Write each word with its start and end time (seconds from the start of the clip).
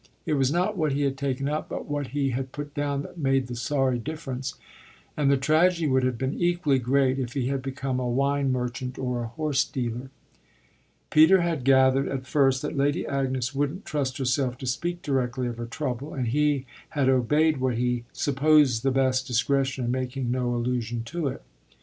It 0.25 0.33
was 0.33 0.51
not 0.51 0.75
what 0.75 0.93
he 0.93 1.03
had 1.03 1.15
taken 1.15 1.47
up 1.47 1.69
but 1.69 1.85
what 1.85 2.07
he 2.07 2.31
had 2.31 2.51
put 2.51 2.73
down 2.73 3.03
that 3.03 3.19
made 3.19 3.45
the 3.45 3.55
sorry 3.55 3.99
difference, 3.99 4.55
and 5.15 5.29
the 5.29 5.37
tragedy 5.37 5.85
would 5.85 6.01
have 6.01 6.17
been 6.17 6.33
equally 6.41 6.79
great 6.79 7.19
if 7.19 7.33
he 7.33 7.49
had 7.49 7.61
become 7.61 7.99
a 7.99 8.09
wine 8.09 8.51
merchant 8.51 8.97
or 8.97 9.21
a 9.21 9.27
horse 9.27 9.63
dealer. 9.63 10.09
Peter 11.11 11.41
had 11.41 11.63
gathered 11.63 12.07
at 12.07 12.25
first 12.25 12.63
that 12.63 12.75
Lady 12.75 13.05
Agnes 13.05 13.53
wouldn't 13.53 13.85
trust 13.85 14.17
herself 14.17 14.57
to 14.57 14.65
speak 14.65 15.03
directly 15.03 15.45
of 15.45 15.57
her 15.57 15.67
trouble, 15.67 16.15
and 16.15 16.29
he 16.29 16.65
had 16.89 17.07
obeyed 17.07 17.57
what 17.57 17.77
he 17.77 18.03
supposed 18.11 18.81
the 18.81 18.89
best 18.89 19.27
discretion 19.27 19.85
in 19.85 19.91
making 19.91 20.31
no 20.31 20.55
allusion 20.55 21.03
to 21.03 21.27
it. 21.27 21.43